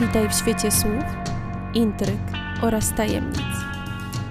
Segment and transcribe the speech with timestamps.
[0.00, 1.04] Witaj w świecie słów,
[1.74, 2.20] intryg
[2.62, 3.42] oraz tajemnic.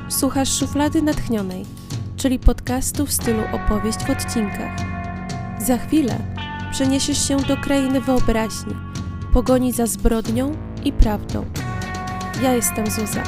[0.10, 1.66] Słuchasz szuflady natchnionej,
[2.18, 4.72] czyli podcastu w stylu opowieść w odcinkach.
[5.60, 6.16] Za chwilę
[6.72, 8.76] przeniesiesz się do krainy wyobraźni,
[9.34, 10.52] pogoni za zbrodnią
[10.86, 11.46] i prawdą.
[12.42, 13.24] Ja jestem Zuza,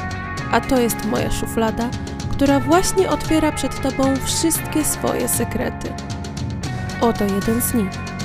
[0.52, 1.90] a to jest moja szuflada,
[2.32, 5.92] która właśnie otwiera przed Tobą wszystkie swoje sekrety.
[7.00, 8.15] Oto jeden z nich.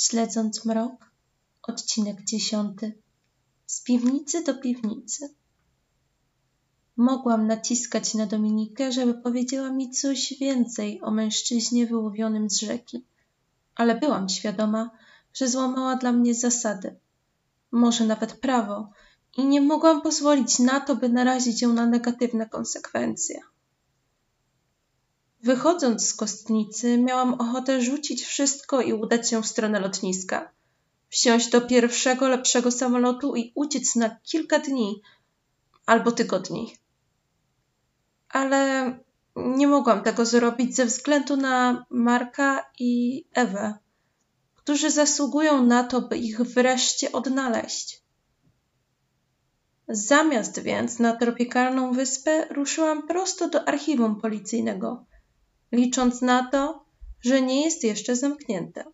[0.00, 1.10] Śledząc mrok,
[1.62, 2.92] odcinek dziesiąty.
[3.66, 5.34] Z piwnicy do piwnicy.
[6.96, 13.04] Mogłam naciskać na Dominikę, żeby powiedziała mi coś więcej o mężczyźnie wyłowionym z rzeki,
[13.74, 14.90] ale byłam świadoma,
[15.34, 16.96] że złamała dla mnie zasady,
[17.72, 18.90] może nawet prawo,
[19.36, 23.40] i nie mogłam pozwolić na to, by narazić ją na negatywne konsekwencje.
[25.42, 30.52] Wychodząc z kostnicy, miałam ochotę rzucić wszystko i udać się w stronę lotniska.
[31.08, 35.02] Wsiąść do pierwszego lepszego samolotu i uciec na kilka dni
[35.86, 36.76] albo tygodni.
[38.28, 38.92] Ale
[39.36, 43.74] nie mogłam tego zrobić ze względu na Marka i Ewę,
[44.56, 48.02] którzy zasługują na to, by ich wreszcie odnaleźć.
[49.88, 55.04] Zamiast więc na tropikalną wyspę ruszyłam prosto do archiwum policyjnego,
[55.72, 56.84] licząc na to,
[57.20, 58.84] że nie jest jeszcze zamknięte.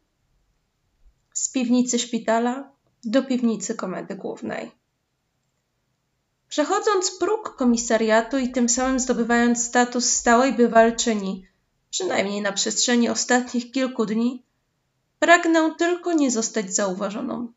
[1.35, 2.71] Z piwnicy szpitala
[3.05, 4.71] do piwnicy komendy głównej.
[6.49, 11.47] Przechodząc próg komisariatu i tym samym zdobywając status stałej bywalczyni,
[11.91, 14.43] przynajmniej na przestrzeni ostatnich kilku dni,
[15.19, 17.53] pragnę tylko nie zostać zauważoną.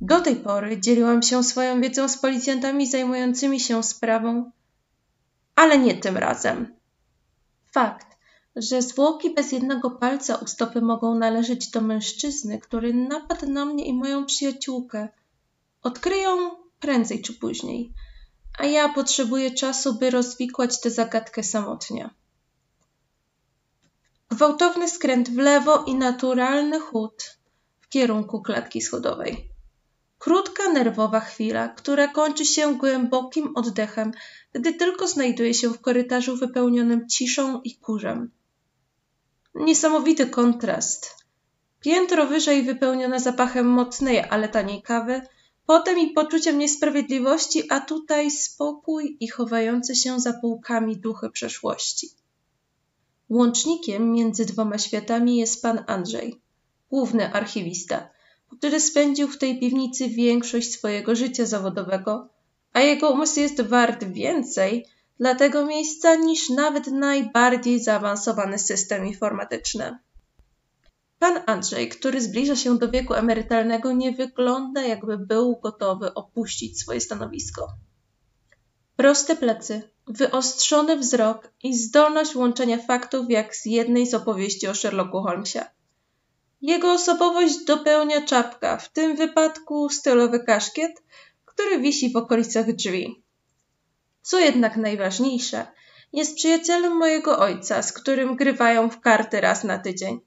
[0.00, 4.50] Do tej pory dzieliłam się swoją wiedzą z policjantami zajmującymi się sprawą,
[5.54, 6.75] ale nie tym razem.
[7.76, 8.16] Fakt,
[8.56, 13.84] że zwłoki bez jednego palca u stopy mogą należeć do mężczyzny, który napadł na mnie
[13.86, 15.08] i moją przyjaciółkę,
[15.82, 16.50] odkryją
[16.80, 17.92] prędzej czy później,
[18.58, 22.10] a ja potrzebuję czasu, by rozwikłać tę zagadkę samotnie.
[24.30, 27.38] Gwałtowny skręt w lewo i naturalny chód
[27.80, 29.55] w kierunku klatki schodowej.
[30.18, 34.12] Krótka, nerwowa chwila, która kończy się głębokim oddechem,
[34.52, 38.30] gdy tylko znajduje się w korytarzu wypełnionym ciszą i kurzem.
[39.54, 41.16] Niesamowity kontrast.
[41.80, 45.22] Piętro wyżej wypełnione zapachem mocnej, ale taniej kawy,
[45.66, 52.10] potem i poczuciem niesprawiedliwości, a tutaj spokój i chowające się za półkami duchy przeszłości.
[53.28, 56.40] Łącznikiem między dwoma światami jest pan Andrzej,
[56.90, 58.08] główny archiwista,
[58.58, 62.28] który spędził w tej piwnicy większość swojego życia zawodowego,
[62.72, 64.86] a jego umysł jest wart więcej
[65.18, 69.98] dla tego miejsca niż nawet najbardziej zaawansowany system informatyczny.
[71.18, 77.00] Pan Andrzej, który zbliża się do wieku emerytalnego, nie wygląda, jakby był gotowy opuścić swoje
[77.00, 77.68] stanowisko.
[78.96, 85.22] Proste plecy, wyostrzony wzrok i zdolność łączenia faktów jak z jednej z opowieści o Sherlocku
[85.22, 85.60] Holmesie.
[86.62, 91.02] Jego osobowość dopełnia czapka, w tym wypadku stylowy kaszkiet,
[91.44, 93.22] który wisi w okolicach drzwi.
[94.22, 95.66] Co jednak najważniejsze,
[96.12, 100.20] jest przyjacielem mojego ojca, z którym grywają w karty raz na tydzień.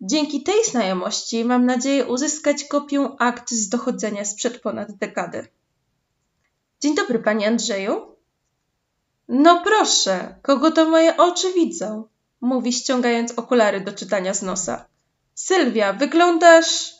[0.00, 5.48] Dzięki tej znajomości mam nadzieję uzyskać kopię akt z dochodzenia sprzed ponad dekady.
[6.80, 8.16] Dzień dobry, panie Andrzeju.
[9.28, 12.04] No proszę, kogo to moje oczy widzą?
[12.40, 14.86] Mówi ściągając okulary do czytania z nosa.
[15.34, 16.92] Sylwia, wyglądasz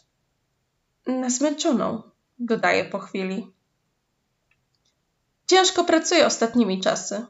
[1.06, 2.02] na zmęczoną,
[2.38, 3.52] dodaje po chwili.
[5.46, 7.26] Ciężko pracuję ostatnimi czasy.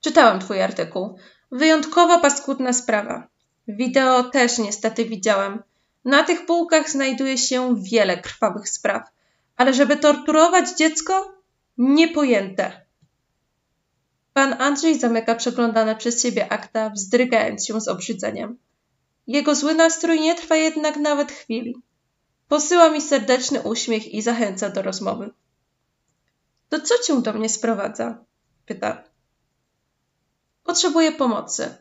[0.00, 1.18] Czytałem twój artykuł.
[1.52, 3.28] Wyjątkowo paskudna sprawa.
[3.68, 5.62] Wideo też niestety widziałem.
[6.04, 9.10] Na tych półkach znajduje się wiele krwawych spraw,
[9.56, 11.34] ale żeby torturować dziecko?
[11.78, 12.86] Niepojęte.
[14.32, 18.58] Pan Andrzej zamyka przeglądane przez siebie akta, wzdrygając się z obrzydzeniem.
[19.26, 21.82] Jego zły nastrój nie trwa jednak nawet chwili.
[22.48, 25.30] Posyła mi serdeczny uśmiech i zachęca do rozmowy.
[26.68, 28.24] To co cię do mnie sprowadza?
[28.66, 29.04] pyta.
[30.64, 31.74] Potrzebuję pomocy,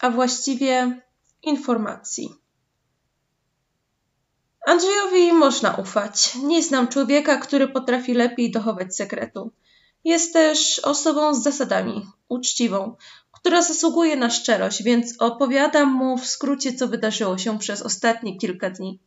[0.00, 1.00] a właściwie
[1.42, 2.34] informacji.
[4.66, 6.34] Andrzejowi można ufać.
[6.34, 9.52] Nie znam człowieka, który potrafi lepiej dochować sekretu.
[10.04, 12.96] Jest też osobą z zasadami, uczciwą,
[13.38, 18.70] która zasługuje na szczerość, więc opowiadam mu w skrócie, co wydarzyło się przez ostatnie kilka
[18.70, 19.00] dni.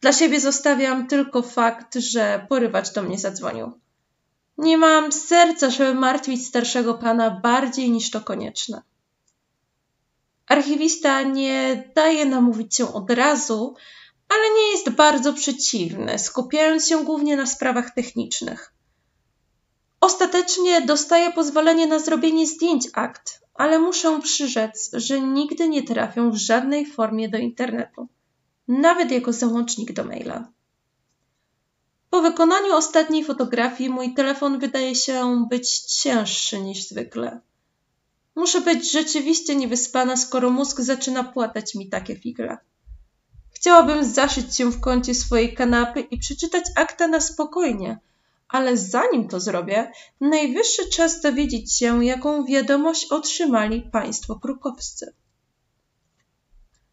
[0.00, 3.72] Dla siebie zostawiam tylko fakt, że porywacz do mnie zadzwonił.
[4.58, 8.82] Nie mam serca, żeby martwić starszego pana bardziej niż to konieczne.
[10.46, 13.74] Archiwista nie daje namówić się od razu,
[14.28, 18.72] ale nie jest bardzo przeciwny, skupiając się głównie na sprawach technicznych.
[20.02, 26.36] Ostatecznie dostaje pozwolenie na zrobienie zdjęć akt, ale muszę przyrzec, że nigdy nie trafią w
[26.36, 28.08] żadnej formie do internetu,
[28.68, 30.48] nawet jako załącznik do maila.
[32.10, 37.40] Po wykonaniu ostatniej fotografii mój telefon wydaje się być cięższy niż zwykle.
[38.36, 42.58] Muszę być rzeczywiście niewyspana, skoro mózg zaczyna płatać mi takie figle.
[43.50, 47.98] Chciałabym zaszyć się w kącie swojej kanapy i przeczytać akta na spokojnie,
[48.52, 55.14] ale zanim to zrobię, najwyższy czas dowiedzieć się, jaką wiadomość otrzymali państwo krukowscy.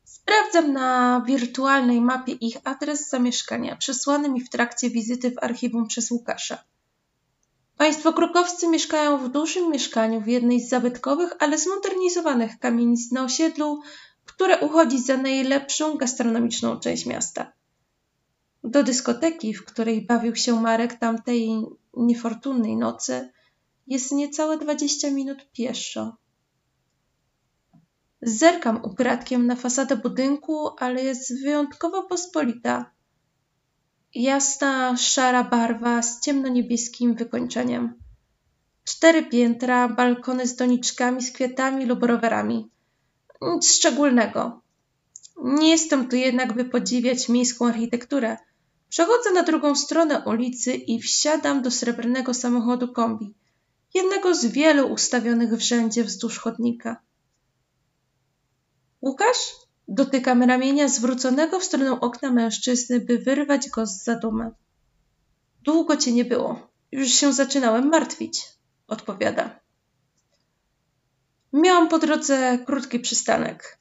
[0.04, 6.12] Sprawdzam na wirtualnej mapie ich adres zamieszkania przesłany mi w trakcie wizyty w archiwum przez
[6.12, 6.64] Łukasza.
[7.78, 13.82] Państwo krukowscy mieszkają w dużym mieszkaniu w jednej z zabytkowych, ale zmodernizowanych kamienic na osiedlu,
[14.26, 17.59] które uchodzi za najlepszą gastronomiczną część miasta.
[18.64, 21.50] Do dyskoteki, w której bawił się Marek tamtej
[21.98, 23.30] niefortunnej nocy,
[23.88, 26.18] jest niecałe dwadzieścia minut pieszo.
[28.22, 32.92] Zerkam ukradkiem na fasadę budynku, ale jest wyjątkowo pospolita.
[34.16, 37.94] Jasna, szara barwa z ciemnoniebieskim wykończeniem.
[38.84, 42.70] Cztery piętra, balkony z doniczkami, z kwiatami lub rowerami.
[43.42, 44.62] Nic szczególnego.
[45.44, 48.38] Nie jestem tu jednak, by podziwiać miejską architekturę.
[48.90, 53.34] Przechodzę na drugą stronę ulicy i wsiadam do srebrnego samochodu kombi,
[53.94, 57.02] jednego z wielu ustawionych w rzędzie wzdłuż chodnika.
[59.02, 59.56] Łukasz?
[59.88, 64.52] Dotykam ramienia zwróconego w stronę okna mężczyzny, by wyrwać go z zadumy.
[65.62, 66.70] Długo cię nie było.
[66.92, 68.44] Już się zaczynałem martwić,
[68.88, 69.60] odpowiada.
[71.54, 73.80] Miałam po drodze krótki przystanek.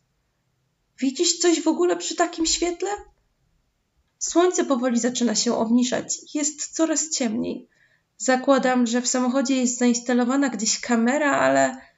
[0.98, 2.90] Widzisz coś w ogóle przy takim świetle?
[4.18, 6.34] Słońce powoli zaczyna się obniżać.
[6.34, 7.68] Jest coraz ciemniej.
[8.16, 11.88] Zakładam, że w samochodzie jest zainstalowana gdzieś kamera, ale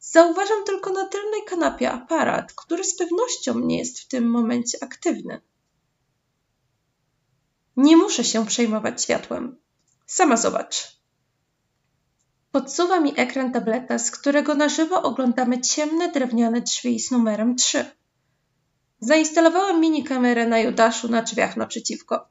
[0.00, 5.40] Zauważam tylko na tylnej kanapie aparat, który z pewnością nie jest w tym momencie aktywny.
[7.76, 9.56] Nie muszę się przejmować światłem.
[10.06, 10.98] Sama zobacz.
[12.52, 17.97] Podsuwa mi ekran tableta, z którego na żywo oglądamy ciemne drewniane drzwi z numerem 3.
[19.00, 22.28] Zainstalowałem mini kamerę na Judaszu na drzwiach naprzeciwko,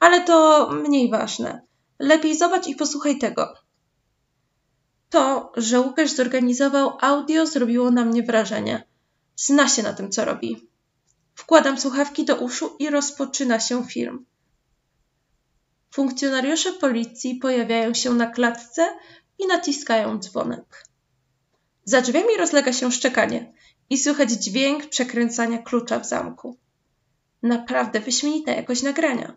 [0.00, 1.62] ale to mniej ważne.
[1.98, 3.54] Lepiej zobacz i posłuchaj tego.
[5.10, 8.86] To, że Łukasz zorganizował audio, zrobiło na mnie wrażenie.
[9.36, 10.68] Zna się na tym, co robi.
[11.34, 14.26] Wkładam słuchawki do uszu i rozpoczyna się film.
[15.90, 18.96] Funkcjonariusze policji pojawiają się na klatce
[19.38, 20.84] i naciskają dzwonek.
[21.84, 23.52] Za drzwiami rozlega się szczekanie
[23.90, 26.58] i słychać dźwięk przekręcania klucza w zamku.
[27.42, 29.36] Naprawdę wyśmienite jakoś nagrania.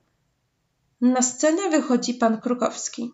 [1.01, 3.11] Na scenę wychodzi pan Krukowski.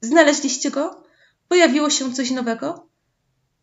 [0.00, 1.02] Znaleźliście go?
[1.48, 2.88] Pojawiło się coś nowego?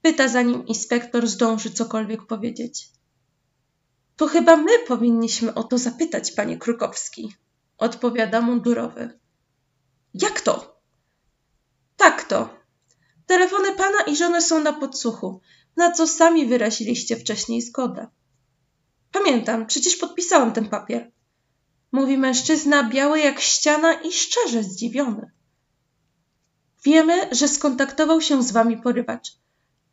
[0.01, 2.89] Pyta, zanim inspektor zdąży cokolwiek powiedzieć.
[4.15, 7.35] To chyba my powinniśmy o to zapytać, panie Krukowski,
[7.77, 9.19] odpowiada mundurowy.
[10.13, 10.81] Jak to?
[11.97, 12.60] Tak to.
[13.31, 15.41] Telefony pana i żony są na podsłuchu,
[15.77, 18.07] na co sami wyraziliście wcześniej zgodę.
[19.11, 21.11] Pamiętam, przecież podpisałam ten papier.
[21.91, 25.31] Mówi mężczyzna biały jak ściana i szczerze zdziwiony.
[26.83, 29.31] Wiemy, że skontaktował się z wami porywacz,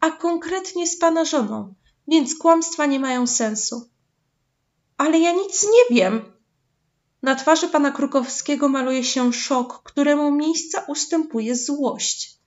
[0.00, 1.74] a konkretnie z pana żoną,
[2.08, 3.88] więc kłamstwa nie mają sensu.
[4.96, 6.32] Ale ja nic nie wiem.
[7.22, 12.37] Na twarzy pana Krukowskiego maluje się szok, któremu miejsca ustępuje złość.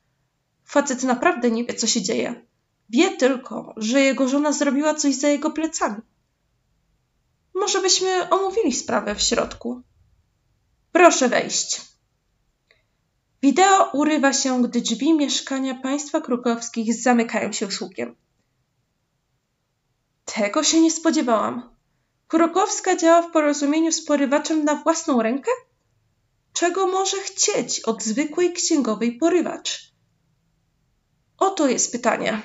[0.72, 2.46] Facet naprawdę nie wie, co się dzieje.
[2.90, 6.02] Wie tylko, że jego żona zrobiła coś za jego plecami.
[7.56, 9.82] Może byśmy omówili sprawę w środku.
[10.92, 11.82] Proszę wejść.
[13.42, 18.16] Wideo urywa się, gdy drzwi mieszkania państwa krukowskich zamykają się z hukiem.
[20.26, 21.76] Tego się nie spodziewałam.
[22.28, 25.52] Krukowska działa w porozumieniu z porywaczem na własną rękę?
[26.54, 29.91] Czego może chcieć od zwykłej księgowej porywacz?
[31.42, 32.42] Oto jest pytanie,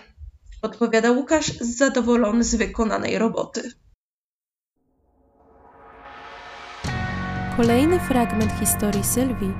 [0.63, 3.73] odpowiada Łukasz zadowolony z wykonanej roboty.
[7.57, 9.53] Kolejny fragment historii Sylwii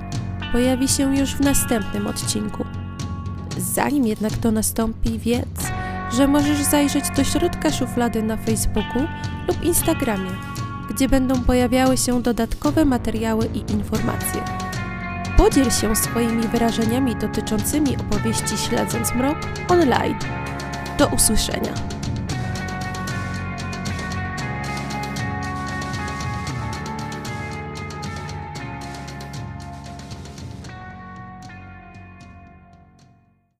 [0.51, 2.65] pojawi się już w następnym odcinku.
[3.57, 5.61] Zanim jednak to nastąpi, wiedz,
[6.11, 9.07] że możesz zajrzeć do środka szuflady na Facebooku
[9.47, 10.31] lub Instagramie,
[10.89, 14.56] gdzie będą pojawiały się dodatkowe materiały i informacje.
[15.37, 19.37] Podziel się swoimi wyrażeniami dotyczącymi opowieści Śledząc Mrok
[19.69, 20.19] online.
[20.97, 21.96] Do usłyszenia.